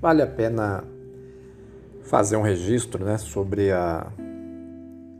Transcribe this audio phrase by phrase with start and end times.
[0.00, 0.84] vale a pena
[2.04, 4.10] fazer um registro né, sobre a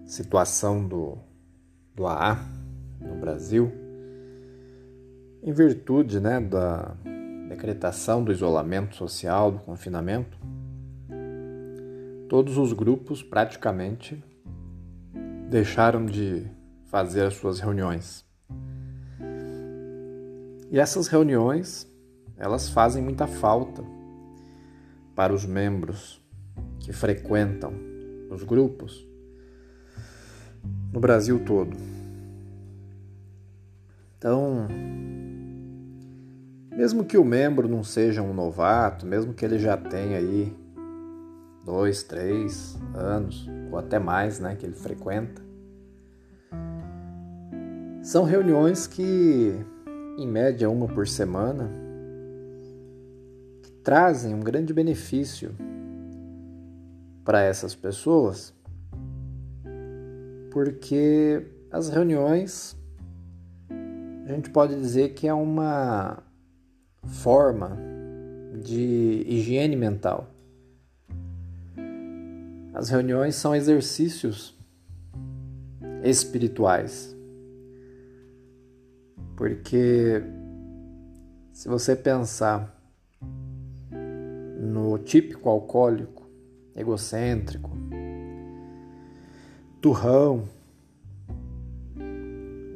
[0.07, 1.19] situação do,
[1.95, 2.39] do AA
[3.01, 3.71] no Brasil,
[5.43, 6.95] em virtude né, da
[7.49, 10.39] decretação do isolamento social, do confinamento,
[12.29, 14.23] todos os grupos praticamente
[15.51, 16.47] deixaram de
[16.87, 18.25] fazer as suas reuniões.
[20.71, 21.87] E essas reuniões,
[22.37, 23.83] elas fazem muita falta
[25.19, 26.25] para os membros
[26.79, 27.73] que frequentam
[28.31, 29.05] os grupos
[30.93, 31.77] no Brasil todo.
[34.17, 34.69] Então,
[36.71, 40.57] mesmo que o membro não seja um novato, mesmo que ele já tenha aí
[41.65, 45.43] dois, três anos ou até mais, né, que ele frequenta,
[48.05, 49.53] são reuniões que,
[50.17, 51.88] em média, uma por semana,
[53.83, 55.55] trazem um grande benefício
[57.25, 58.55] para essas pessoas,
[60.51, 62.77] porque as reuniões
[64.29, 66.23] a gente pode dizer que é uma
[67.03, 67.79] forma
[68.63, 70.29] de higiene mental.
[72.75, 74.55] As reuniões são exercícios
[76.05, 77.17] espirituais.
[79.35, 80.23] Porque
[81.53, 82.78] se você pensar
[84.69, 86.29] no típico alcoólico,
[86.77, 87.71] egocêntrico,
[89.81, 90.45] turrão,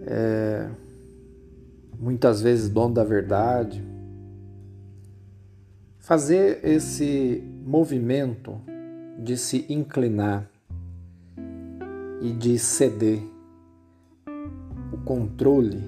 [0.06, 0.68] é,
[1.98, 3.84] muitas vezes dono da verdade,
[5.98, 8.60] fazer esse movimento
[9.18, 10.50] de se inclinar
[12.20, 13.20] e de ceder
[14.92, 15.80] o controle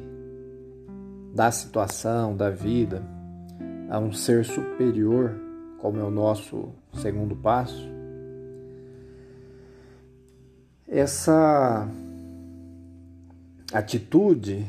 [1.34, 3.02] da situação, da vida,
[3.90, 5.34] a um ser superior
[5.84, 7.86] como é o nosso segundo passo,
[10.88, 11.86] essa
[13.70, 14.64] atitude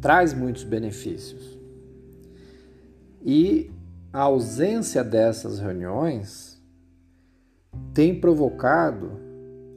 [0.00, 1.58] traz muitos benefícios.
[3.24, 3.72] E
[4.12, 6.62] a ausência dessas reuniões
[7.92, 9.18] tem provocado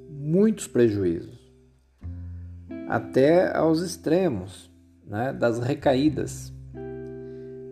[0.07, 1.51] muitos prejuízos,
[2.88, 4.69] até aos extremos
[5.03, 6.53] né, das recaídas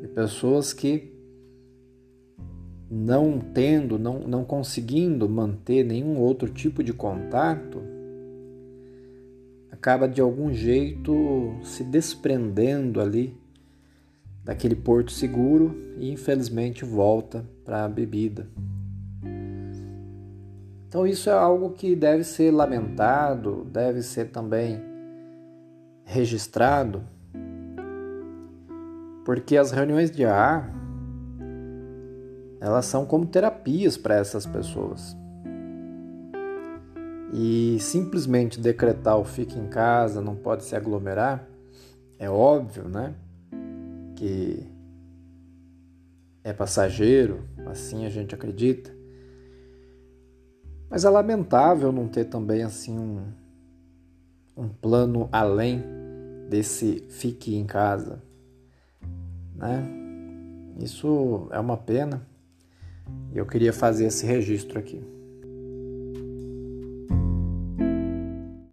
[0.02, 1.16] de pessoas que
[2.90, 7.82] não tendo, não, não conseguindo manter nenhum outro tipo de contato,
[9.72, 13.38] acaba de algum jeito se desprendendo ali
[14.44, 18.48] daquele porto seguro e infelizmente volta para a bebida.
[20.88, 24.82] Então isso é algo que deve ser lamentado, deve ser também
[26.06, 27.04] registrado,
[29.26, 30.77] porque as reuniões de ar
[32.60, 35.16] elas são como terapias para essas pessoas.
[37.34, 41.48] E simplesmente decretar o fique em casa, não pode se aglomerar,
[42.18, 43.14] é óbvio, né?
[44.16, 44.66] Que
[46.44, 48.96] é passageiro, assim a gente acredita.
[50.90, 53.26] Mas é lamentável não ter também assim um,
[54.56, 55.84] um plano além
[56.50, 58.24] desse fique em casa,
[59.54, 59.86] né?
[60.80, 62.26] Isso é uma pena.
[63.34, 65.02] E eu queria fazer esse registro aqui.